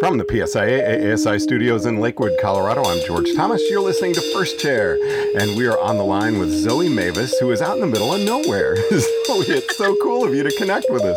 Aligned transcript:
From 0.00 0.18
the 0.18 0.24
PSIA 0.24 1.12
ASI 1.12 1.38
studios 1.38 1.86
in 1.86 2.00
Lakewood, 2.00 2.32
Colorado, 2.40 2.82
I'm 2.84 3.00
George 3.06 3.32
Thomas. 3.36 3.62
You're 3.70 3.80
listening 3.80 4.12
to 4.14 4.32
First 4.32 4.58
Chair, 4.58 4.98
and 5.38 5.56
we 5.56 5.68
are 5.68 5.78
on 5.78 5.96
the 5.98 6.04
line 6.04 6.40
with 6.40 6.50
Zoe 6.50 6.88
Mavis, 6.88 7.38
who 7.38 7.52
is 7.52 7.62
out 7.62 7.76
in 7.76 7.80
the 7.80 7.86
middle 7.86 8.12
of 8.12 8.20
nowhere. 8.20 8.74
Zoe, 8.90 9.44
it's 9.46 9.76
so 9.76 9.96
cool 10.02 10.24
of 10.24 10.34
you 10.34 10.42
to 10.42 10.50
connect 10.58 10.86
with 10.90 11.02
us. 11.02 11.16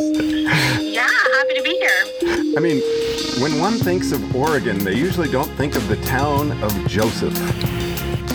Yeah, 0.80 1.08
happy 1.08 1.56
to 1.56 1.64
be 1.64 1.72
here. 1.72 2.56
I 2.56 2.60
mean, 2.60 2.82
when 3.42 3.60
one 3.60 3.74
thinks 3.74 4.12
of 4.12 4.36
Oregon, 4.36 4.78
they 4.78 4.96
usually 4.96 5.30
don't 5.32 5.52
think 5.58 5.76
of 5.76 5.88
the 5.88 5.98
town 6.06 6.52
of 6.64 6.88
Joseph. 6.88 7.36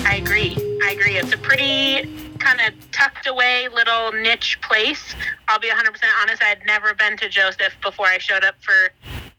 I 0.04 0.16
agree. 0.16 0.56
I 0.82 0.90
agree. 0.90 1.18
It's 1.18 1.32
a 1.32 1.38
pretty 1.38 2.10
kind 2.40 2.60
of 2.60 2.90
tucked 2.90 3.28
away 3.28 3.68
little 3.68 4.10
niche 4.10 4.60
place. 4.60 5.14
I'll 5.46 5.60
be 5.60 5.68
100% 5.68 5.76
honest, 6.20 6.42
I 6.42 6.46
had 6.46 6.66
never 6.66 6.94
been 6.94 7.16
to 7.18 7.28
Joseph 7.28 7.74
before 7.80 8.06
I 8.06 8.18
showed 8.18 8.42
up 8.42 8.56
for 8.60 8.90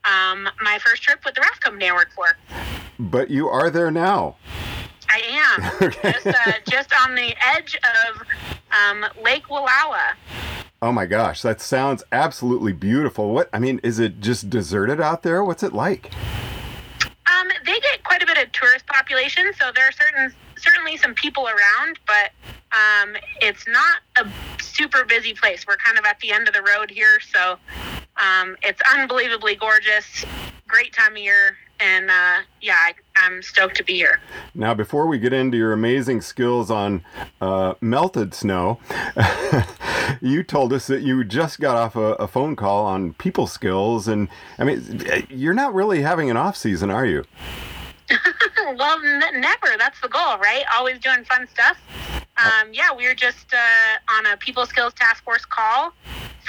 um, 0.05 0.49
my 0.61 0.79
first 0.79 1.03
trip 1.03 1.23
with 1.25 1.35
the 1.35 1.41
raft 1.41 1.61
company 1.61 1.89
I 1.89 1.93
work 1.93 2.11
for. 2.13 2.25
But 2.99 3.29
you 3.29 3.47
are 3.49 3.69
there 3.69 3.91
now. 3.91 4.37
I 5.09 5.21
am. 5.29 5.71
Okay. 5.83 6.11
Just, 6.13 6.27
uh, 6.27 6.51
just 6.69 6.93
on 7.05 7.15
the 7.15 7.35
edge 7.55 7.75
of 7.75 8.21
um, 8.71 9.05
Lake 9.23 9.47
Wallowa. 9.47 10.15
Oh 10.81 10.91
my 10.91 11.05
gosh, 11.05 11.41
that 11.43 11.61
sounds 11.61 12.03
absolutely 12.11 12.73
beautiful. 12.73 13.33
What 13.33 13.49
I 13.53 13.59
mean, 13.59 13.79
is 13.83 13.99
it 13.99 14.19
just 14.19 14.49
deserted 14.49 14.99
out 14.99 15.23
there? 15.23 15.43
What's 15.43 15.63
it 15.63 15.73
like? 15.73 16.11
Um, 17.25 17.47
they 17.65 17.79
get 17.79 18.03
quite 18.03 18.21
a 18.21 18.25
bit 18.25 18.37
of 18.37 18.51
tourist 18.51 18.85
population, 18.87 19.51
so 19.59 19.71
there 19.73 19.87
are 19.87 19.91
certain 19.91 20.33
certainly 20.57 20.97
some 20.97 21.13
people 21.13 21.47
around, 21.47 21.99
but 22.05 22.31
um, 22.73 23.15
it's 23.41 23.65
not 23.67 23.99
a 24.17 24.61
super 24.61 25.05
busy 25.05 25.33
place. 25.33 25.65
We're 25.67 25.77
kind 25.77 25.97
of 25.97 26.05
at 26.05 26.19
the 26.19 26.31
end 26.31 26.47
of 26.47 26.53
the 26.53 26.61
road 26.61 26.89
here, 26.89 27.19
so 27.33 27.57
um, 28.17 28.55
it's 28.61 28.81
unbelievably 28.93 29.55
gorgeous. 29.55 30.25
Great 30.67 30.93
time 30.93 31.13
of 31.13 31.17
year. 31.17 31.57
And 31.79 32.09
uh, 32.09 32.37
yeah, 32.61 32.77
I, 32.77 33.25
am 33.25 33.41
stoked 33.41 33.75
to 33.77 33.83
be 33.83 33.95
here. 33.95 34.21
Now, 34.55 34.73
before 34.73 35.07
we 35.07 35.19
get 35.19 35.33
into 35.33 35.57
your 35.57 35.73
amazing 35.73 36.21
skills 36.21 36.71
on 36.71 37.03
uh, 37.41 37.73
melted 37.81 38.33
snow, 38.33 38.79
you 40.21 40.43
told 40.43 40.71
us 40.71 40.87
that 40.87 41.01
you 41.01 41.23
just 41.23 41.59
got 41.59 41.75
off 41.75 41.95
a, 41.95 42.13
a 42.13 42.27
phone 42.27 42.55
call 42.55 42.85
on 42.85 43.13
people 43.13 43.47
skills. 43.47 44.07
And 44.07 44.29
I 44.57 44.63
mean, 44.63 45.25
you're 45.29 45.53
not 45.53 45.73
really 45.73 46.01
having 46.03 46.29
an 46.29 46.37
off 46.37 46.55
season, 46.55 46.89
are 46.89 47.05
you? 47.05 47.25
well, 48.77 48.99
n- 49.03 49.41
never. 49.41 49.75
That's 49.77 49.99
the 49.99 50.09
goal, 50.09 50.37
right? 50.37 50.63
Always 50.77 50.99
doing 50.99 51.25
fun 51.25 51.47
stuff. 51.51 51.77
Um, 52.37 52.73
yeah, 52.73 52.93
we 52.95 53.07
were 53.07 53.13
just 53.13 53.53
uh, 53.53 54.13
on 54.17 54.25
a 54.27 54.37
people 54.37 54.65
skills 54.65 54.93
task 54.93 55.23
force 55.23 55.45
call, 55.45 55.93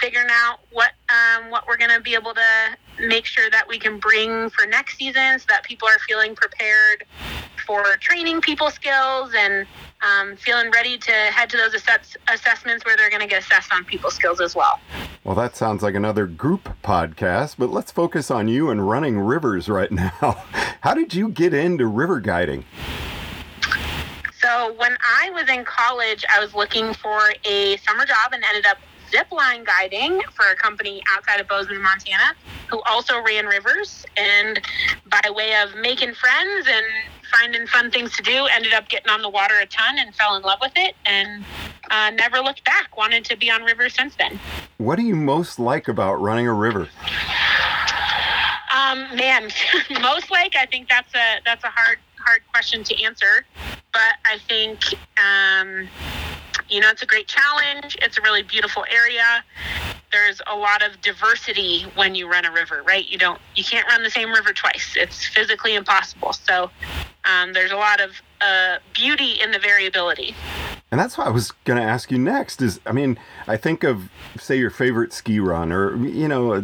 figuring 0.00 0.28
out 0.30 0.60
what 0.70 0.92
um, 1.08 1.50
what 1.50 1.66
we're 1.66 1.76
going 1.76 1.90
to 1.90 2.00
be 2.00 2.14
able 2.14 2.34
to 2.34 2.76
make 3.00 3.26
sure 3.26 3.50
that 3.50 3.66
we 3.68 3.78
can 3.78 3.98
bring 3.98 4.50
for 4.50 4.66
next 4.66 4.96
season, 4.98 5.38
so 5.38 5.46
that 5.48 5.64
people 5.64 5.88
are 5.88 5.98
feeling 6.06 6.34
prepared 6.34 7.04
for 7.66 7.82
training 8.00 8.40
people 8.40 8.70
skills 8.70 9.32
and 9.36 9.66
um, 10.02 10.36
feeling 10.36 10.70
ready 10.70 10.98
to 10.98 11.12
head 11.12 11.48
to 11.50 11.56
those 11.56 11.74
assess- 11.74 12.16
assessments 12.32 12.84
where 12.84 12.96
they're 12.96 13.08
going 13.08 13.22
to 13.22 13.26
get 13.26 13.42
assessed 13.42 13.72
on 13.72 13.84
people 13.84 14.10
skills 14.10 14.40
as 14.40 14.54
well. 14.54 14.78
Well, 15.24 15.34
that 15.36 15.56
sounds 15.56 15.82
like 15.82 15.94
another 15.94 16.26
group 16.26 16.68
podcast, 16.82 17.56
but 17.58 17.70
let's 17.70 17.90
focus 17.90 18.30
on 18.30 18.48
you 18.48 18.70
and 18.70 18.86
running 18.86 19.18
rivers 19.18 19.68
right 19.68 19.90
now. 19.92 20.44
How 20.82 20.94
did 20.94 21.14
you 21.14 21.28
get 21.28 21.54
into 21.54 21.86
river 21.86 22.20
guiding? 22.20 22.64
So, 24.42 24.74
when 24.74 24.94
I 25.00 25.30
was 25.30 25.48
in 25.48 25.64
college, 25.64 26.22
I 26.30 26.38
was 26.38 26.54
looking 26.54 26.92
for 26.92 27.18
a 27.46 27.78
summer 27.78 28.04
job 28.04 28.34
and 28.34 28.44
ended 28.44 28.66
up 28.66 28.76
zip 29.14 29.30
line 29.30 29.64
guiding 29.64 30.20
for 30.32 30.46
a 30.50 30.56
company 30.56 31.02
outside 31.14 31.40
of 31.40 31.48
Bozeman, 31.48 31.80
Montana, 31.80 32.34
who 32.68 32.80
also 32.82 33.22
ran 33.22 33.46
rivers. 33.46 34.04
And 34.16 34.60
by 35.06 35.30
way 35.30 35.54
of 35.62 35.74
making 35.76 36.14
friends 36.14 36.66
and 36.66 36.86
finding 37.32 37.66
fun 37.66 37.90
things 37.90 38.16
to 38.16 38.22
do, 38.22 38.46
ended 38.46 38.74
up 38.74 38.88
getting 38.88 39.10
on 39.10 39.22
the 39.22 39.28
water 39.28 39.54
a 39.60 39.66
ton 39.66 39.98
and 39.98 40.14
fell 40.14 40.34
in 40.36 40.42
love 40.42 40.58
with 40.60 40.72
it 40.76 40.94
and 41.06 41.44
uh, 41.90 42.10
never 42.10 42.38
looked 42.38 42.64
back. 42.64 42.96
Wanted 42.96 43.24
to 43.26 43.36
be 43.36 43.50
on 43.50 43.62
rivers 43.62 43.94
since 43.94 44.16
then. 44.16 44.38
What 44.78 44.96
do 44.96 45.02
you 45.02 45.14
most 45.14 45.58
like 45.58 45.88
about 45.88 46.14
running 46.14 46.48
a 46.48 46.52
river? 46.52 46.88
Um, 48.74 49.16
man, 49.16 49.50
most 50.00 50.30
like 50.30 50.56
I 50.56 50.66
think 50.66 50.88
that's 50.88 51.14
a 51.14 51.40
that's 51.44 51.62
a 51.62 51.68
hard 51.68 51.98
hard 52.18 52.40
question 52.52 52.82
to 52.84 53.02
answer, 53.02 53.44
but 53.92 54.14
I 54.24 54.38
think 54.48 54.80
um, 55.18 55.88
you 56.74 56.80
know 56.80 56.90
it's 56.90 57.02
a 57.02 57.06
great 57.06 57.28
challenge. 57.28 57.96
It's 58.02 58.18
a 58.18 58.22
really 58.22 58.42
beautiful 58.42 58.84
area. 58.90 59.44
There's 60.10 60.42
a 60.52 60.56
lot 60.56 60.84
of 60.84 61.00
diversity 61.00 61.82
when 61.94 62.16
you 62.16 62.28
run 62.28 62.44
a 62.44 62.50
river, 62.50 62.82
right? 62.82 63.08
You 63.08 63.16
don't 63.16 63.40
you 63.54 63.62
can't 63.62 63.86
run 63.86 64.02
the 64.02 64.10
same 64.10 64.32
river 64.32 64.52
twice. 64.52 64.94
It's 64.96 65.24
physically 65.24 65.76
impossible. 65.76 66.32
So 66.32 66.70
um, 67.24 67.52
there's 67.52 67.70
a 67.70 67.76
lot 67.76 68.00
of 68.00 68.10
uh, 68.40 68.78
beauty 68.92 69.40
in 69.40 69.52
the 69.52 69.60
variability. 69.60 70.34
And 70.90 71.00
that's 71.00 71.16
what 71.16 71.28
I 71.28 71.30
was 71.30 71.52
going 71.64 71.80
to 71.80 71.84
ask 71.84 72.10
you 72.10 72.18
next. 72.18 72.60
Is 72.60 72.80
I 72.86 72.92
mean, 72.92 73.20
I 73.46 73.56
think 73.56 73.84
of 73.84 74.10
say 74.38 74.56
your 74.56 74.70
favorite 74.70 75.12
ski 75.12 75.40
run, 75.40 75.72
or 75.72 75.96
you 75.96 76.28
know, 76.28 76.60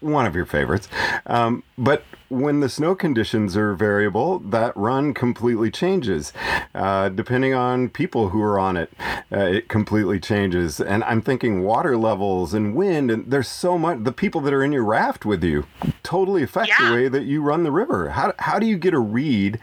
one 0.00 0.26
of 0.26 0.34
your 0.34 0.46
favorites. 0.46 0.88
Um, 1.26 1.62
but 1.76 2.04
when 2.28 2.60
the 2.60 2.68
snow 2.68 2.94
conditions 2.94 3.56
are 3.56 3.74
variable, 3.74 4.38
that 4.40 4.76
run 4.76 5.14
completely 5.14 5.70
changes. 5.70 6.32
Uh, 6.74 7.08
depending 7.08 7.54
on 7.54 7.88
people 7.88 8.28
who 8.30 8.42
are 8.42 8.58
on 8.58 8.76
it, 8.76 8.92
uh, 9.32 9.38
it 9.38 9.68
completely 9.68 10.20
changes. 10.20 10.80
And 10.80 11.04
I'm 11.04 11.22
thinking 11.22 11.62
water 11.62 11.96
levels 11.96 12.52
and 12.52 12.74
wind, 12.74 13.10
and 13.10 13.30
there's 13.30 13.48
so 13.48 13.78
much. 13.78 14.04
The 14.04 14.12
people 14.12 14.40
that 14.42 14.52
are 14.52 14.62
in 14.62 14.72
your 14.72 14.84
raft 14.84 15.24
with 15.24 15.42
you 15.42 15.66
totally 16.02 16.42
affect 16.42 16.68
yeah. 16.68 16.88
the 16.88 16.94
way 16.94 17.08
that 17.08 17.24
you 17.24 17.42
run 17.42 17.62
the 17.62 17.70
river. 17.70 18.10
How, 18.10 18.32
how 18.38 18.58
do 18.58 18.66
you 18.66 18.76
get 18.76 18.94
a 18.94 18.98
read 18.98 19.58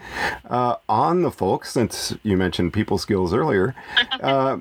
uh, 0.48 0.76
on 0.88 1.22
the 1.22 1.30
folks, 1.30 1.72
since 1.72 2.14
you 2.22 2.36
mentioned 2.36 2.72
people 2.72 2.98
skills 2.98 3.34
earlier, 3.34 3.74
uh, 4.20 4.58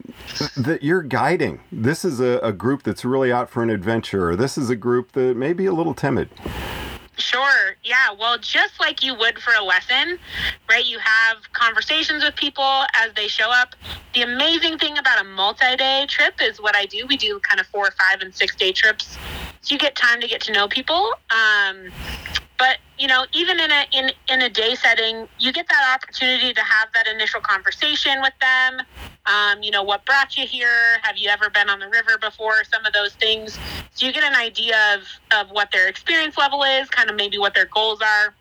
that 0.57 0.79
you're 0.83 1.03
guiding? 1.03 1.61
This 1.71 1.94
is 2.03 2.19
a, 2.19 2.39
a 2.43 2.51
group 2.51 2.83
that's 2.83 3.05
really 3.05 3.31
out 3.31 3.49
for 3.49 3.63
an 3.63 3.69
adventure, 3.69 4.35
this 4.35 4.57
is 4.57 4.69
a 4.69 4.75
group 4.75 5.11
that 5.13 5.37
may 5.37 5.53
be 5.53 5.65
a 5.67 5.73
little 5.73 5.93
timid. 5.93 6.29
Sure. 7.17 7.75
Yeah. 7.83 8.11
Well, 8.11 8.37
just 8.37 8.79
like 8.79 9.01
you 9.03 9.15
would 9.15 9.39
for 9.39 9.53
a 9.53 9.63
lesson, 9.63 10.19
right? 10.69 10.85
You 10.85 10.99
have 10.99 11.37
conversations 11.53 12.23
with 12.23 12.35
people 12.35 12.83
as 12.93 13.13
they 13.15 13.27
show 13.27 13.49
up. 13.51 13.75
The 14.13 14.23
amazing 14.23 14.79
thing 14.79 14.97
about 14.97 15.21
a 15.21 15.23
multi 15.23 15.75
day 15.77 16.05
trip 16.09 16.41
is 16.41 16.59
what 16.59 16.75
I 16.75 16.85
do. 16.85 17.05
We 17.07 17.15
do 17.15 17.39
kind 17.39 17.61
of 17.61 17.67
four, 17.67 17.85
five, 17.91 18.21
and 18.21 18.35
six 18.35 18.55
day 18.55 18.73
trips. 18.73 19.17
So 19.61 19.73
you 19.73 19.79
get 19.79 19.95
time 19.95 20.19
to 20.21 20.27
get 20.27 20.41
to 20.41 20.51
know 20.51 20.67
people. 20.67 21.13
Um, 21.31 21.91
but 22.57 22.77
you 22.97 23.07
know 23.07 23.25
even 23.33 23.59
in 23.59 23.71
a 23.71 23.85
in 23.91 24.11
in 24.29 24.41
a 24.41 24.49
day 24.49 24.75
setting 24.75 25.27
you 25.39 25.51
get 25.51 25.67
that 25.67 25.93
opportunity 25.95 26.53
to 26.53 26.61
have 26.61 26.87
that 26.93 27.07
initial 27.07 27.41
conversation 27.41 28.21
with 28.21 28.33
them. 28.41 28.81
Um, 29.25 29.63
you 29.63 29.71
know 29.71 29.81
what 29.81 30.05
brought 30.05 30.37
you 30.37 30.45
here? 30.45 30.99
Have 31.01 31.17
you 31.17 31.29
ever 31.29 31.49
been 31.49 31.69
on 31.69 31.79
the 31.79 31.87
river 31.87 32.17
before? 32.19 32.63
Some 32.71 32.85
of 32.85 32.93
those 32.93 33.13
things. 33.13 33.57
So 33.93 34.05
you 34.05 34.13
get 34.13 34.23
an 34.23 34.35
idea 34.35 34.95
of 34.95 35.03
of 35.31 35.51
what 35.51 35.71
their 35.71 35.87
experience 35.87 36.37
level 36.37 36.63
is 36.63 36.89
kind 36.89 37.09
of 37.09 37.15
maybe 37.15 37.37
what 37.37 37.53
their 37.53 37.65
goals 37.65 38.01
are. 38.01 38.33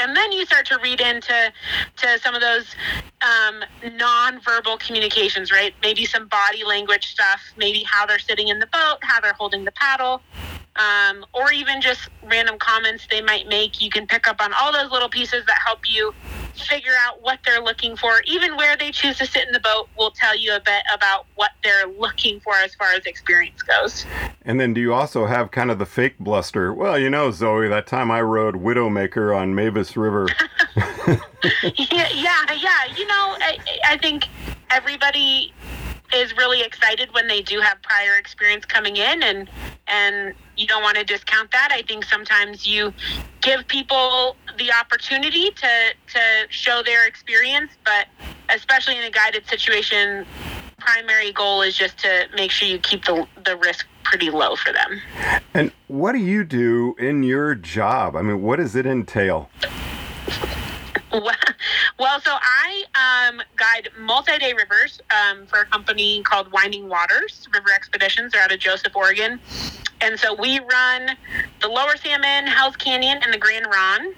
And 0.00 0.16
then 0.16 0.30
you 0.30 0.46
start 0.46 0.64
to 0.66 0.78
read 0.78 1.00
into 1.00 1.52
to 1.96 2.18
some 2.20 2.36
of 2.36 2.40
those 2.40 2.66
um, 3.20 3.64
non-verbal 3.96 4.78
communications 4.78 5.50
right? 5.50 5.74
Maybe 5.82 6.04
some 6.04 6.28
body 6.28 6.64
language 6.64 7.10
stuff 7.10 7.40
maybe 7.56 7.82
how 7.82 8.06
they're 8.06 8.18
sitting 8.20 8.48
in 8.48 8.60
the 8.60 8.66
boat 8.66 8.98
how 9.02 9.20
they're 9.20 9.32
holding 9.32 9.64
the 9.64 9.72
paddle 9.72 10.22
um, 10.78 11.26
or 11.32 11.52
even 11.52 11.80
just 11.80 12.08
random 12.24 12.58
comments 12.58 13.06
they 13.10 13.20
might 13.20 13.48
make. 13.48 13.80
You 13.80 13.90
can 13.90 14.06
pick 14.06 14.28
up 14.28 14.40
on 14.40 14.52
all 14.54 14.72
those 14.72 14.90
little 14.90 15.08
pieces 15.08 15.44
that 15.46 15.58
help 15.64 15.80
you 15.90 16.14
figure 16.54 16.92
out 17.00 17.22
what 17.22 17.38
they're 17.44 17.62
looking 17.62 17.96
for. 17.96 18.22
Even 18.26 18.56
where 18.56 18.76
they 18.76 18.90
choose 18.90 19.18
to 19.18 19.26
sit 19.26 19.46
in 19.46 19.52
the 19.52 19.60
boat 19.60 19.88
will 19.96 20.10
tell 20.10 20.36
you 20.36 20.54
a 20.54 20.60
bit 20.60 20.82
about 20.94 21.26
what 21.34 21.50
they're 21.62 21.86
looking 21.86 22.40
for 22.40 22.54
as 22.54 22.74
far 22.74 22.92
as 22.92 23.06
experience 23.06 23.62
goes. 23.62 24.06
And 24.42 24.60
then 24.60 24.74
do 24.74 24.80
you 24.80 24.92
also 24.92 25.26
have 25.26 25.50
kind 25.50 25.70
of 25.70 25.78
the 25.78 25.86
fake 25.86 26.18
bluster? 26.18 26.72
Well, 26.72 26.98
you 26.98 27.10
know, 27.10 27.30
Zoe, 27.30 27.68
that 27.68 27.86
time 27.86 28.10
I 28.10 28.22
rode 28.22 28.56
Widowmaker 28.56 29.36
on 29.36 29.54
Mavis 29.54 29.96
River. 29.96 30.28
yeah, 30.76 32.08
yeah, 32.14 32.52
yeah. 32.52 32.96
You 32.96 33.06
know, 33.06 33.36
I, 33.40 33.58
I 33.84 33.98
think 33.98 34.26
everybody 34.70 35.52
is 36.14 36.36
really 36.36 36.62
excited 36.62 37.12
when 37.12 37.28
they 37.28 37.42
do 37.42 37.60
have 37.60 37.80
prior 37.82 38.16
experience 38.18 38.64
coming 38.64 38.96
in 38.96 39.22
and 39.22 39.50
and 39.88 40.34
you 40.56 40.66
don't 40.66 40.82
want 40.82 40.96
to 40.96 41.04
discount 41.04 41.50
that. 41.52 41.70
I 41.72 41.82
think 41.82 42.04
sometimes 42.04 42.66
you 42.66 42.92
give 43.40 43.66
people 43.68 44.36
the 44.58 44.72
opportunity 44.72 45.50
to 45.50 45.92
to 46.12 46.20
show 46.50 46.82
their 46.82 47.06
experience, 47.06 47.72
but 47.84 48.06
especially 48.48 48.96
in 48.96 49.04
a 49.04 49.10
guided 49.10 49.46
situation, 49.46 50.26
primary 50.78 51.32
goal 51.32 51.62
is 51.62 51.76
just 51.76 51.98
to 51.98 52.26
make 52.36 52.50
sure 52.50 52.68
you 52.68 52.78
keep 52.78 53.04
the 53.04 53.26
the 53.44 53.56
risk 53.56 53.86
pretty 54.04 54.30
low 54.30 54.56
for 54.56 54.72
them. 54.72 55.02
And 55.54 55.70
what 55.86 56.12
do 56.12 56.18
you 56.18 56.44
do 56.44 56.94
in 56.98 57.22
your 57.22 57.54
job? 57.54 58.16
I 58.16 58.22
mean, 58.22 58.42
what 58.42 58.56
does 58.56 58.74
it 58.74 58.86
entail? 58.86 59.50
Well, 61.98 62.20
so 62.20 62.30
I 62.32 62.84
um, 62.94 63.42
guide 63.56 63.88
multi-day 63.98 64.52
rivers 64.52 65.00
um, 65.10 65.46
for 65.46 65.62
a 65.62 65.66
company 65.66 66.22
called 66.22 66.52
Winding 66.52 66.88
Waters 66.88 67.48
River 67.52 67.72
Expeditions. 67.74 68.32
They're 68.32 68.42
out 68.42 68.52
of 68.52 68.60
Joseph, 68.60 68.94
Oregon, 68.94 69.40
and 70.00 70.18
so 70.18 70.32
we 70.32 70.60
run 70.60 71.16
the 71.60 71.66
Lower 71.66 71.96
Salmon, 71.96 72.46
Hell's 72.46 72.76
Canyon, 72.76 73.18
and 73.24 73.34
the 73.34 73.38
Grande 73.38 73.66
Ronde. 73.66 74.14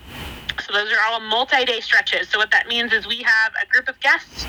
So 0.61 0.75
those 0.75 0.93
are 0.93 0.99
all 1.09 1.21
multi-day 1.21 1.81
stretches. 1.81 2.29
So 2.29 2.39
what 2.39 2.51
that 2.51 2.69
means 2.69 2.93
is 2.93 3.07
we 3.07 3.23
have 3.23 3.53
a 3.63 3.67
group 3.67 3.89
of 3.89 3.99
guests 4.01 4.47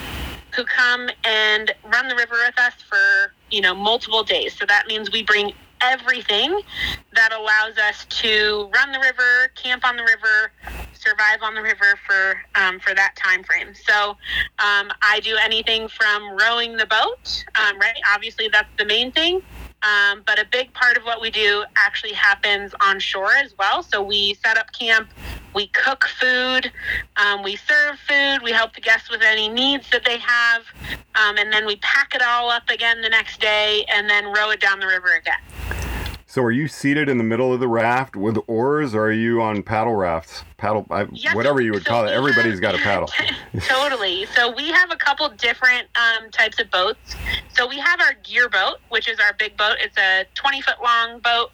who 0.54 0.66
come 0.66 1.10
and 1.24 1.74
run 1.86 2.10
the 2.10 2.16
river 2.16 2.36
with 2.46 2.60
us 2.60 2.74
for 2.82 3.32
you 3.50 3.62
know 3.62 3.74
multiple 3.74 4.24
days. 4.24 4.58
So 4.58 4.66
that 4.66 4.88
means 4.88 5.10
we 5.10 5.24
bring 5.24 5.54
everything 5.82 6.60
that 7.14 7.34
allows 7.34 7.78
us 7.78 8.06
to 8.22 8.70
run 8.74 8.92
the 8.92 9.00
river, 9.00 9.50
camp 9.56 9.86
on 9.86 9.96
the 9.98 10.04
river, 10.04 10.52
survive 10.94 11.42
on 11.42 11.56
the 11.56 11.62
river 11.62 11.98
for 12.06 12.42
um, 12.56 12.80
for 12.80 12.94
that 12.94 13.16
time 13.16 13.44
frame. 13.44 13.74
So 13.74 14.12
um, 14.60 14.92
I 15.02 15.20
do 15.24 15.38
anything 15.42 15.88
from 15.88 16.38
rowing 16.38 16.78
the 16.78 16.86
boat, 16.86 17.46
um, 17.56 17.80
right? 17.80 17.96
Obviously, 18.14 18.48
that's 18.48 18.70
the 18.78 18.86
main 18.86 19.12
thing. 19.12 19.42
Um, 19.84 20.22
but 20.28 20.38
a 20.38 20.46
big 20.52 20.72
part 20.74 20.96
of 20.96 21.04
what 21.04 21.22
we 21.22 21.32
do 21.32 21.64
actually 21.76 22.14
happens 22.14 22.74
on 22.82 23.00
shore 23.00 23.34
as 23.34 23.56
well. 23.58 23.82
So 23.82 24.02
we 24.02 24.36
set 24.36 24.58
up 24.58 24.72
camp, 24.74 25.10
we 25.54 25.68
cook 25.68 26.06
food, 26.06 26.72
um, 27.18 27.44
we 27.44 27.56
serve 27.56 27.98
food, 28.08 28.40
we 28.44 28.52
help 28.52 28.74
the 28.74 28.82
guests 28.82 29.10
with 29.10 29.22
any 29.22 29.50
needs 29.50 29.90
that 29.92 30.06
they 30.06 30.18
have, 30.18 30.64
um, 31.16 31.38
and 31.38 31.52
then 31.52 31.66
we 31.66 31.76
pack 31.78 32.16
it 32.16 32.22
all 32.22 32.50
up 32.50 32.70
again 32.70 33.02
the 33.02 33.10
next 33.10 33.40
day 33.40 33.86
and 33.94 34.10
then 34.10 34.26
row 34.26 34.50
it 34.52 34.60
down 34.60 34.80
the 34.80 34.88
river 34.88 35.16
again. 35.16 35.40
So, 36.26 36.42
are 36.44 36.52
you 36.52 36.70
seated 36.70 37.10
in 37.10 37.18
the 37.18 37.26
middle 37.26 37.54
of 37.54 37.60
the 37.60 37.68
raft 37.68 38.16
with 38.16 38.38
oars, 38.48 38.96
or 38.96 39.08
are 39.08 39.12
you 39.12 39.42
on 39.42 39.64
paddle 39.64 39.96
rafts? 39.96 40.46
Paddle, 40.56 40.88
I, 40.90 41.06
Yes, 41.12 41.36
whatever 41.36 41.60
you 41.60 41.74
would 41.74 41.84
so 41.84 41.90
call 41.90 42.08
it. 42.08 42.12
Everybody's 42.12 42.54
have- 42.54 42.62
got 42.62 42.76
a 42.76 42.78
paddle. 42.78 43.10
totally. 43.60 44.26
So 44.28 44.56
we 44.56 44.70
have 44.70 44.92
a 44.92 44.96
couple 44.96 45.28
different 45.28 45.90
um, 45.98 46.32
types 46.32 46.58
of 46.62 46.72
boats. 46.72 47.18
So 47.54 47.68
we 47.68 47.80
have 47.80 48.00
our 48.00 48.14
gear 48.24 48.48
boat, 48.48 48.78
which 48.88 49.10
is 49.10 49.20
our 49.20 49.34
big 49.34 49.58
boat. 49.58 49.76
It's 49.82 49.98
a 49.98 50.26
20 50.36 50.62
foot 50.62 50.76
long 50.82 51.20
boat. 51.20 51.52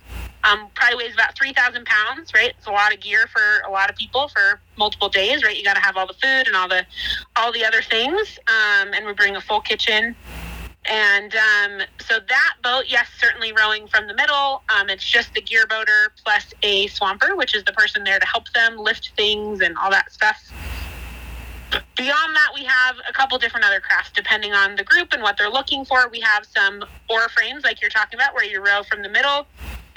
Um, 0.47 0.69
probably 0.75 1.03
weighs 1.03 1.13
about 1.13 1.35
3,000 1.37 1.85
pounds, 1.85 2.33
right? 2.33 2.53
It's 2.57 2.67
a 2.67 2.71
lot 2.71 2.93
of 2.93 3.01
gear 3.01 3.27
for 3.27 3.67
a 3.67 3.71
lot 3.71 3.89
of 3.89 3.97
people 3.97 4.29
for 4.29 4.61
multiple 4.77 5.09
days, 5.09 5.43
right? 5.43 5.57
You 5.57 5.63
got 5.63 5.73
to 5.73 5.81
have 5.81 5.97
all 5.97 6.07
the 6.07 6.13
food 6.13 6.47
and 6.47 6.55
all 6.55 6.69
the 6.69 6.85
all 7.35 7.51
the 7.51 7.65
other 7.65 7.81
things. 7.81 8.39
Um, 8.47 8.93
and 8.93 9.05
we 9.05 9.13
bring 9.13 9.35
a 9.35 9.41
full 9.41 9.59
kitchen. 9.59 10.15
And 10.85 11.35
um, 11.35 11.81
so 11.99 12.19
that 12.29 12.53
boat, 12.63 12.85
yes, 12.87 13.07
certainly 13.19 13.51
rowing 13.51 13.87
from 13.87 14.07
the 14.07 14.13
middle. 14.13 14.63
Um, 14.69 14.89
it's 14.89 15.03
just 15.03 15.33
the 15.33 15.41
gear 15.41 15.67
boater 15.67 16.13
plus 16.23 16.53
a 16.63 16.87
swamper, 16.87 17.35
which 17.35 17.53
is 17.53 17.65
the 17.65 17.73
person 17.73 18.05
there 18.05 18.19
to 18.19 18.25
help 18.25 18.49
them 18.53 18.77
lift 18.77 19.11
things 19.17 19.59
and 19.59 19.75
all 19.77 19.91
that 19.91 20.13
stuff. 20.13 20.53
Beyond 21.97 22.35
that, 22.35 22.51
we 22.53 22.63
have 22.63 22.95
a 23.09 23.11
couple 23.11 23.37
different 23.37 23.65
other 23.65 23.81
crafts 23.81 24.11
depending 24.15 24.53
on 24.53 24.77
the 24.77 24.85
group 24.85 25.11
and 25.11 25.21
what 25.21 25.37
they're 25.37 25.49
looking 25.49 25.83
for. 25.83 26.07
We 26.07 26.21
have 26.21 26.45
some 26.45 26.85
oar 27.09 27.27
frames, 27.27 27.65
like 27.65 27.81
you're 27.81 27.89
talking 27.89 28.17
about, 28.17 28.33
where 28.33 28.45
you 28.45 28.63
row 28.63 28.83
from 28.83 29.01
the 29.01 29.09
middle 29.09 29.45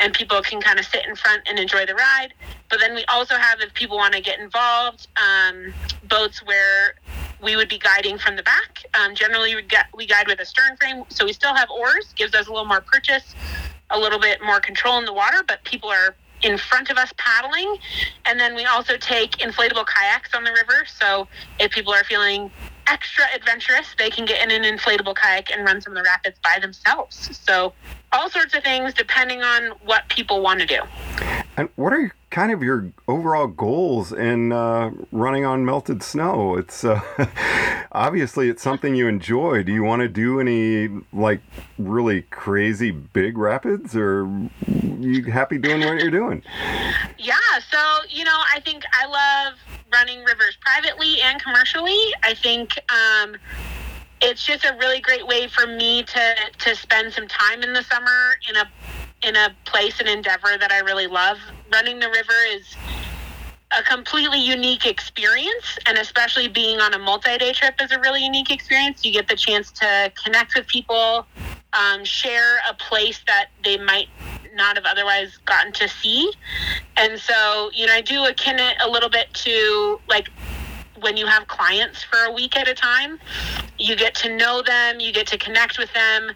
and 0.01 0.15
people 0.15 0.41
can 0.43 0.61
kind 0.61 0.79
of 0.79 0.87
sit 0.87 1.07
in 1.07 1.15
front 1.15 1.43
and 1.47 1.59
enjoy 1.59 1.87
the 1.87 1.95
ride. 1.95 2.33
But 2.69 2.81
then 2.81 2.95
we 2.95 3.05
also 3.07 3.37
have, 3.37 3.61
if 3.61 3.73
people 3.75 3.97
want 3.97 4.15
to 4.15 4.21
get 4.21 4.41
involved, 4.41 5.09
um, 5.17 5.73
boats 6.09 6.45
where 6.45 6.95
we 7.43 7.57
would 7.57 7.69
be 7.69 7.79
guiding 7.79 8.19
from 8.19 8.37
the 8.37 8.43
back. 8.43 8.85
Um, 8.95 9.15
generally, 9.15 9.55
we, 9.55 9.63
get, 9.63 9.87
we 9.95 10.07
guide 10.07 10.27
with 10.27 10.41
a 10.41 10.45
stern 10.45 10.77
frame, 10.77 11.05
so 11.09 11.25
we 11.25 11.33
still 11.33 11.55
have 11.55 11.71
oars, 11.71 12.13
gives 12.17 12.35
us 12.35 12.49
a 12.49 12.51
little 12.51 12.67
more 12.67 12.81
purchase, 12.81 13.35
a 13.91 13.99
little 13.99 14.19
bit 14.19 14.43
more 14.43 14.61
control 14.61 14.99
in 14.99 15.05
the 15.05 15.13
water, 15.13 15.43
but 15.47 15.63
people 15.65 15.91
are 15.91 16.17
in 16.43 16.57
front 16.57 16.91
of 16.91 16.97
us 16.97 17.13
paddling. 17.19 17.77
And 18.25 18.41
then 18.41 18.55
we 18.55 18.65
also 18.65 18.97
take 18.97 19.33
inflatable 19.39 19.87
kayaks 19.87 20.35
on 20.35 20.45
the 20.45 20.53
river. 20.53 20.87
So 20.87 21.29
if 21.59 21.71
people 21.71 21.93
are 21.93 22.05
feeling 22.05 22.51
extra 22.87 23.25
adventurous, 23.35 23.95
they 23.99 24.11
can 24.11 24.25
get 24.25 24.43
in 24.43 24.65
an 24.65 24.79
inflatable 24.79 25.15
kayak 25.15 25.51
and 25.51 25.65
run 25.65 25.81
some 25.81 25.93
of 25.93 25.99
the 25.99 26.03
rapids 26.03 26.39
by 26.43 26.59
themselves. 26.59 27.39
So 27.45 27.73
all 28.13 28.31
sorts 28.31 28.55
of 28.55 28.63
things 28.63 28.95
depending 28.95 29.43
on 29.43 29.71
what 29.85 30.09
people 30.09 30.41
want 30.41 30.61
to 30.61 30.67
do. 30.67 30.81
And 31.57 31.69
what 31.77 31.93
are 31.93 32.15
kind 32.31 32.53
of 32.53 32.63
your 32.63 32.91
overall 33.07 33.47
goals 33.47 34.13
in 34.13 34.53
uh, 34.53 34.91
running 35.13 35.45
on 35.45 35.65
melted 35.65 36.03
snow? 36.03 36.57
It's 36.57 36.85
uh, 36.85 37.01
obviously 37.93 38.49
it's 38.49 38.63
something 38.63 38.95
you 38.95 39.09
enjoy. 39.09 39.63
Do 39.63 39.73
you 39.73 39.83
want 39.83 40.01
to 40.01 40.09
do 40.09 40.41
any 40.41 40.89
like 41.13 41.41
really 41.79 42.23
crazy 42.23 42.91
big 42.91 43.37
rapids, 43.37 43.97
or 43.97 44.27
you 44.67 45.25
happy 45.25 45.59
doing 45.59 45.81
what 45.81 46.01
you're 46.01 46.11
doing? 46.11 46.43
Yeah, 47.19 47.35
so 47.71 47.79
you 48.09 48.25
know, 48.25 48.39
I 48.55 48.61
think 48.61 48.85
I 48.93 49.07
love 49.07 49.59
running 49.93 50.25
rivers 50.25 50.57
privately 50.61 51.21
and 51.21 51.43
commercially. 51.43 52.01
I 52.23 52.35
think 52.35 52.79
um, 52.91 53.37
it's 54.23 54.45
just 54.45 54.65
a 54.65 54.77
really 54.79 55.01
great 55.01 55.27
way 55.27 55.49
for 55.49 55.67
me 55.67 56.03
to 56.03 56.35
to 56.59 56.77
spend 56.77 57.13
some 57.13 57.27
time 57.27 57.63
in 57.63 57.73
the 57.73 57.83
summer 57.83 58.37
in 58.49 58.57
a 58.57 58.71
in 59.23 59.37
a 59.37 59.55
place 59.65 60.01
and 60.01 60.09
endeavor 60.09 60.57
that 60.59 60.73
I 60.73 60.79
really 60.79 61.07
love. 61.07 61.39
Running 61.73 61.99
the 61.99 62.09
river 62.09 62.33
is 62.49 62.77
a 63.79 63.83
completely 63.83 64.41
unique 64.41 64.85
experience 64.85 65.79
and 65.87 65.97
especially 65.99 66.49
being 66.49 66.81
on 66.81 66.93
a 66.95 66.99
multi-day 66.99 67.53
trip 67.53 67.75
is 67.81 67.93
a 67.93 68.01
really 68.01 68.25
unique 68.25 68.51
experience. 68.51 69.05
You 69.05 69.13
get 69.13 69.29
the 69.29 69.37
chance 69.37 69.71
to 69.73 70.13
connect 70.23 70.57
with 70.57 70.67
people 70.67 71.27
um, 71.73 72.05
share 72.05 72.59
a 72.69 72.75
place 72.75 73.21
that 73.27 73.51
they 73.63 73.77
might 73.77 74.09
not 74.55 74.77
have 74.77 74.85
otherwise 74.87 75.39
gotten 75.45 75.73
to 75.73 75.89
see. 75.89 76.33
And 76.97 77.19
so 77.19 77.71
you 77.73 77.87
know 77.87 77.93
i 77.93 78.01
do 78.01 78.25
akin 78.25 78.59
it 78.59 78.77
a 78.83 78.91
little 78.91 79.09
bit 79.11 79.33
to 79.35 80.01
like 80.09 80.29
when 81.01 81.17
you 81.17 81.27
have 81.27 81.47
clients 81.49 82.03
for 82.03 82.19
a 82.25 82.33
week 82.33 82.57
at 82.57 82.69
a 82.69 82.75
time 82.75 83.19
you 83.81 83.97
get 83.97 84.15
to 84.15 84.37
know 84.37 84.63
them 84.63 85.01
you 85.01 85.13
get 85.13 85.27
to 85.27 85.39
connect 85.39 85.79
with 85.79 85.93
them 85.93 86.31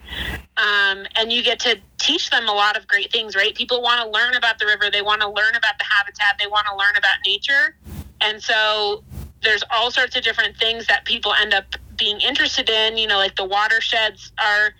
um, 0.56 1.06
and 1.16 1.32
you 1.32 1.42
get 1.42 1.58
to 1.60 1.78
teach 1.98 2.30
them 2.30 2.48
a 2.48 2.52
lot 2.52 2.76
of 2.76 2.86
great 2.86 3.12
things 3.12 3.36
right? 3.36 3.54
People 3.54 3.82
want 3.82 4.00
to 4.00 4.08
learn 4.08 4.34
about 4.34 4.58
the 4.58 4.66
river 4.66 4.90
they 4.90 5.02
want 5.02 5.20
to 5.20 5.28
learn 5.28 5.54
about 5.54 5.78
the 5.78 5.84
habitat 5.84 6.36
they 6.38 6.46
want 6.46 6.66
to 6.66 6.76
learn 6.76 6.96
about 6.96 7.16
nature. 7.26 7.76
And 8.20 8.42
so 8.42 9.04
there's 9.42 9.62
all 9.70 9.90
sorts 9.90 10.16
of 10.16 10.22
different 10.22 10.56
things 10.56 10.86
that 10.86 11.04
people 11.04 11.34
end 11.34 11.52
up 11.52 11.64
being 11.96 12.20
interested 12.20 12.68
in 12.68 12.96
you 12.96 13.06
know 13.06 13.18
like 13.18 13.36
the 13.36 13.44
watersheds 13.44 14.32
are 14.38 14.74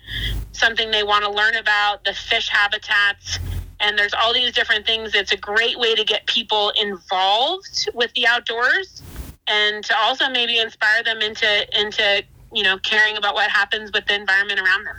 something 0.51 0.91
they 0.91 1.03
want 1.03 1.23
to 1.23 1.31
learn 1.31 1.55
about 1.55 2.03
the 2.03 2.13
fish 2.13 2.49
habitats 2.49 3.39
and 3.79 3.97
there's 3.97 4.13
all 4.13 4.33
these 4.33 4.51
different 4.51 4.85
things. 4.85 5.13
It's 5.13 5.31
a 5.31 5.37
great 5.37 5.77
way 5.77 5.95
to 5.95 6.03
get 6.03 6.25
people 6.27 6.71
involved 6.81 7.89
with 7.93 8.11
the 8.13 8.25
outdoors 8.25 9.01
and 9.47 9.83
to 9.85 9.97
also 9.97 10.29
maybe 10.29 10.57
inspire 10.59 11.03
them 11.03 11.21
into 11.21 11.79
into 11.79 12.23
you 12.53 12.63
know 12.63 12.77
caring 12.79 13.17
about 13.17 13.33
what 13.33 13.49
happens 13.49 13.91
with 13.93 14.05
the 14.05 14.15
environment 14.15 14.59
around 14.59 14.85
them 14.85 14.95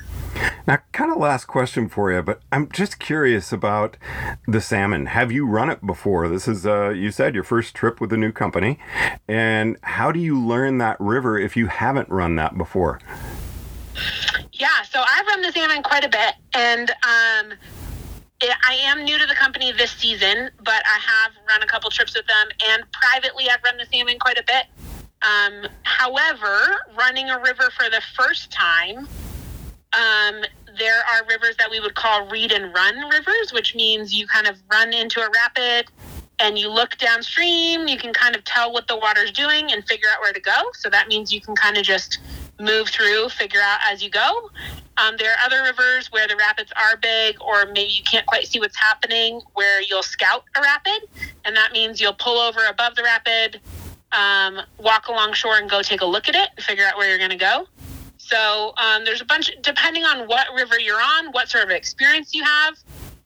Now, 0.67 0.79
kind 0.93 1.11
of 1.11 1.19
last 1.19 1.47
question 1.47 1.89
for 1.89 2.13
you, 2.13 2.21
but 2.23 2.41
I'm 2.53 2.69
just 2.71 2.99
curious 2.99 3.53
about 3.53 3.97
the 4.47 4.61
salmon. 4.61 5.07
Have 5.07 5.33
you 5.33 5.47
run 5.47 5.71
it 5.71 5.87
before? 5.87 6.29
This 6.29 6.47
is, 6.47 6.67
uh, 6.67 6.91
you 6.91 7.11
said, 7.11 7.35
your 7.35 7.45
first 7.45 7.75
trip 7.75 8.01
with 8.01 8.13
a 8.13 8.17
new 8.17 8.33
company. 8.33 8.79
And 9.29 9.79
how 9.83 10.13
do 10.13 10.21
you 10.21 10.39
learn 10.39 10.79
that 10.79 10.99
river 11.01 11.39
if 11.39 11.57
you 11.57 11.69
haven't 11.69 12.09
run 12.11 12.37
that 12.37 12.59
before? 12.59 13.01
Yeah, 14.53 14.83
so 14.83 15.03
I've 15.07 15.27
run 15.27 15.41
the 15.43 15.53
salmon 15.53 15.83
quite 15.83 16.05
a 16.05 16.09
bit, 16.09 16.35
and 16.55 16.91
um, 16.91 17.55
I 18.43 18.75
am 18.81 19.05
new 19.05 19.19
to 19.19 19.27
the 19.27 19.35
company 19.35 19.73
this 19.73 19.93
season, 19.93 20.51
but 20.59 20.83
I 20.85 20.99
have 20.99 21.33
run 21.49 21.63
a 21.63 21.67
couple 21.67 21.91
trips 21.91 22.15
with 22.15 22.27
them, 22.27 22.49
and 22.69 22.85
privately 22.93 23.49
I've 23.49 23.63
run 23.65 23.77
the 23.77 23.87
salmon 23.87 24.19
quite 24.19 24.39
a 24.39 24.45
bit. 24.47 24.67
Um, 25.27 25.67
however, 25.83 26.83
running 26.97 27.31
a 27.31 27.39
river 27.39 27.71
for 27.77 27.91
the 27.91 28.03
first 28.17 28.53
time, 28.53 29.09
um, 29.93 30.45
there 30.79 31.01
are 31.01 31.27
rivers 31.29 31.57
that 31.57 31.71
we 31.71 31.81
would 31.81 31.95
call 31.95 32.29
read 32.29 32.53
and 32.53 32.73
run 32.75 32.97
rivers, 33.09 33.53
which 33.53 33.75
means 33.75 34.15
you 34.15 34.27
kind 34.27 34.47
of 34.47 34.57
run 34.71 34.93
into 34.93 35.21
a 35.21 35.29
rapid 35.31 35.91
and 36.39 36.59
you 36.59 36.69
look 36.71 36.99
downstream, 36.99 37.89
you 37.89 37.97
can 37.97 38.13
kind 38.13 38.37
of 38.37 38.45
tell 38.45 38.73
what 38.73 38.87
the 38.89 38.97
water's 38.97 39.33
doing 39.33 39.73
and 39.73 39.87
figure 39.87 40.09
out 40.13 40.21
where 40.21 40.35
to 40.35 40.41
go. 40.41 40.71
So 40.75 40.91
that 40.91 41.09
means 41.09 41.33
you 41.33 41.41
can 41.41 41.57
kind 41.57 41.79
of 41.79 41.83
just 41.83 42.19
move 42.61 42.89
through, 42.89 43.31
figure 43.31 43.61
out 43.63 43.81
as 43.91 44.03
you 44.03 44.11
go. 44.11 44.51
Um, 44.99 45.17
there 45.19 45.33
are 45.33 45.39
other 45.45 45.63
rivers 45.63 46.13
where 46.13 46.29
the 46.29 46.37
rapids 46.37 46.73
are 46.77 46.97
big, 46.99 47.41
or 47.41 47.67
maybe 47.67 47.91
you 47.91 48.03
can't 48.03 48.27
quite 48.27 48.47
see 48.47 48.61
what's 48.61 48.77
happening, 48.77 49.41
where 49.55 49.81
you'll 49.83 50.03
scout 50.03 50.45
a 50.57 50.61
rapid, 50.61 51.09
and 51.45 51.57
that 51.57 51.73
means 51.73 52.01
you'll 52.01 52.15
pull 52.15 52.39
over 52.39 52.61
above 52.69 52.97
the 52.97 53.03
rapid, 53.03 53.61
um, 54.17 54.61
walk 54.79 55.09
along 55.09 55.35
shore, 55.35 55.57
and 55.59 55.69
go 55.69 55.83
take 55.83 56.01
a 56.01 56.07
look 56.07 56.29
at 56.29 56.35
it 56.35 56.49
and 56.57 56.65
figure 56.65 56.85
out 56.85 56.97
where 56.97 57.09
you're 57.09 57.19
going 57.19 57.31
to 57.31 57.37
go. 57.37 57.67
So 58.19 58.73
um, 58.77 59.05
there's 59.05 59.21
a 59.21 59.25
bunch, 59.25 59.51
depending 59.61 60.05
on 60.05 60.27
what 60.27 60.49
river 60.55 60.81
you're 60.81 61.01
on, 61.01 61.27
what 61.33 61.49
sort 61.49 61.65
of 61.65 61.71
experience 61.71 62.35
you 62.35 62.43
have. 62.43 62.77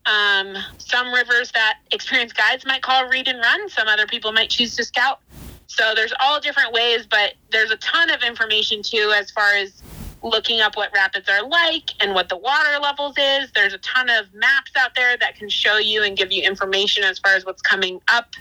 Um, 0.07 0.57
some 0.79 1.13
rivers 1.13 1.53
that 1.53 1.79
experienced 1.93 2.37
guides 2.37 2.67
might 2.67 2.83
call 2.83 3.09
read 3.09 3.29
and 3.29 3.39
run. 3.39 3.69
Some 3.69 3.89
other 3.89 4.07
people 4.07 4.33
might 4.33 4.51
choose 4.51 4.77
to 4.77 4.85
scout. 4.85 5.21
So 5.69 5.95
there's 5.95 6.13
all 6.21 6.41
different 6.41 6.73
ways, 6.73 7.07
but 7.07 7.35
there's 7.51 7.71
a 7.71 7.77
ton 7.77 8.11
of 8.11 8.23
information 8.23 8.83
too 8.83 9.13
as 9.17 9.31
far 9.31 9.55
as 9.55 9.83
looking 10.23 10.61
up 10.61 10.77
what 10.77 10.91
rapids 10.93 11.29
are 11.29 11.47
like 11.49 11.93
and 12.01 12.15
what 12.15 12.29
the 12.29 12.37
water 12.37 12.79
levels 12.83 13.15
is. 13.17 13.51
There's 13.53 13.73
a 13.73 13.79
ton 13.79 14.11
of 14.11 14.33
maps 14.35 14.73
out 14.77 14.95
there 14.95 15.17
that 15.17 15.37
can 15.37 15.49
show 15.49 15.79
you 15.79 16.03
and 16.03 16.17
give 16.17 16.33
you 16.33 16.43
information 16.43 17.05
as 17.05 17.19
far 17.19 17.35
as 17.35 17.47
what's 17.47 17.63
coming 17.63 18.01
up. 18.13 18.35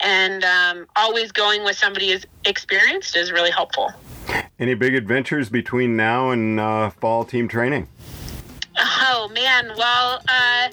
And 0.00 0.44
um, 0.44 0.86
always 0.96 1.32
going 1.32 1.64
with 1.64 1.76
somebody 1.76 2.12
who's 2.12 2.24
experienced 2.44 3.16
is 3.16 3.32
really 3.32 3.50
helpful. 3.50 3.92
Any 4.58 4.74
big 4.74 4.94
adventures 4.94 5.48
between 5.48 5.96
now 5.96 6.30
and 6.30 6.60
uh, 6.60 6.90
fall 6.90 7.24
team 7.24 7.48
training? 7.48 7.88
Oh 8.80 9.28
man, 9.32 9.72
well, 9.76 10.22
uh, 10.28 10.68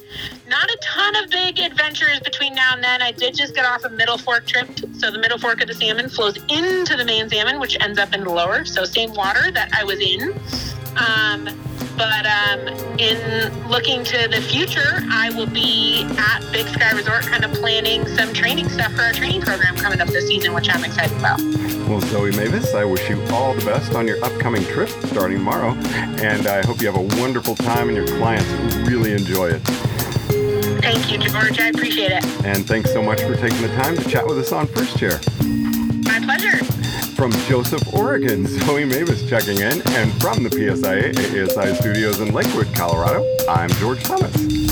not 0.48 0.70
a 0.70 0.77
ton 0.82 1.15
of 1.24 1.29
big 1.29 1.60
adventures 1.60 2.20
between 2.20 2.53
now 2.53 2.74
and 2.74 2.84
then. 2.84 3.01
I 3.01 3.12
did 3.12 3.36
just 3.36 3.55
get 3.55 3.65
off 3.65 3.84
a 3.84 3.89
middle 3.89 4.17
fork 4.17 4.46
trip. 4.46 4.67
So 5.00 5.10
the 5.10 5.17
middle 5.17 5.39
fork 5.39 5.62
of 5.62 5.67
the 5.67 5.74
salmon 5.74 6.10
flows 6.10 6.38
into 6.50 6.96
the 6.96 7.05
main 7.05 7.29
salmon, 7.29 7.60
which 7.60 7.79
ends 7.82 7.98
up 7.98 8.13
in 8.13 8.24
the 8.24 8.29
lower. 8.29 8.63
So 8.65 8.84
same 8.84 9.13
water 9.13 9.51
that 9.51 9.74
I 9.74 9.84
was 9.84 10.00
in. 10.00 10.36
Um, 10.98 11.50
but 11.98 12.25
um, 12.25 12.68
in 13.00 13.70
looking 13.70 14.04
to 14.04 14.28
the 14.28 14.42
future, 14.42 15.02
I 15.10 15.32
will 15.36 15.48
be 15.48 16.04
at 16.18 16.42
Big 16.52 16.68
Sky 16.68 16.92
Resort, 16.92 17.24
kind 17.24 17.46
of 17.46 17.54
planning 17.54 18.06
some 18.08 18.34
training 18.34 18.68
stuff 18.70 18.92
for 18.94 19.02
our 19.04 19.14
training 19.14 19.42
program 19.42 19.75
coming 19.78 20.02
up 20.02 20.10
this 20.10 20.28
season, 20.28 20.54
which 20.54 20.70
I'm 20.70 20.84
excited 20.84 21.18
about. 21.18 21.40
Well, 21.88 22.02
Zoe 22.02 22.32
Mavis, 22.32 22.74
I 22.74 22.84
wish 22.84 23.10
you 23.10 23.22
all 23.28 23.54
the 23.54 23.66
best 23.66 23.94
on 23.94 24.08
your 24.08 24.24
upcoming 24.25 24.64
trip 24.66 24.90
starting 25.06 25.38
tomorrow, 25.38 25.72
and 26.22 26.48
I 26.48 26.66
hope 26.66 26.82
you 26.82 26.92
have 26.92 26.98
a 26.98 27.22
wonderful 27.22 27.56
time 27.56 27.88
and 27.90 27.98
your 27.98 28.08
clients 28.08 28.50
really 28.90 29.14
enjoy 29.14 29.50
it. 29.52 29.62
Thank 30.82 31.12
you, 31.12 31.18
George. 31.18 31.60
I 31.60 31.68
appreciate 31.70 32.12
it. 32.12 32.24
And 32.46 32.68
thanks 32.68 32.92
so 32.92 33.02
much 33.02 33.22
for 33.22 33.36
taking 33.36 33.62
the 33.62 33.74
time 33.75 33.96
to 33.96 34.10
chat 34.10 34.28
with 34.28 34.38
us 34.38 34.52
on 34.52 34.68
First 34.68 34.98
Chair. 34.98 35.20
My 36.04 36.20
pleasure. 36.20 36.64
From 37.15 37.31
Joseph, 37.48 37.93
Oregon, 37.93 38.45
Zoe 38.45 38.84
Mavis 38.84 39.27
checking 39.29 39.57
in, 39.57 39.81
and 39.93 40.12
from 40.22 40.43
the 40.43 40.50
PSIA 40.50 41.13
ASI 41.13 41.75
studios 41.75 42.19
in 42.19 42.34
Lakewood, 42.34 42.74
Colorado, 42.75 43.24
I'm 43.48 43.69
George 43.72 44.03
Thomas. 44.03 44.64